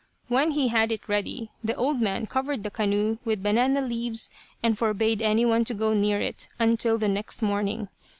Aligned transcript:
When 0.29 0.49
he 0.53 0.69
had 0.69 0.91
it 0.91 1.07
ready 1.07 1.51
the 1.63 1.75
old 1.75 2.01
man 2.01 2.25
covered 2.25 2.63
the 2.63 2.71
canoe 2.71 3.19
with 3.23 3.43
banana 3.43 3.81
leaves 3.81 4.31
and 4.63 4.75
forbade 4.75 5.21
any 5.21 5.45
one 5.45 5.63
to 5.65 5.75
go 5.75 5.93
near 5.93 6.19
it 6.19 6.47
until 6.57 6.97
the 6.97 7.07
next 7.07 7.43
morning. 7.43 7.87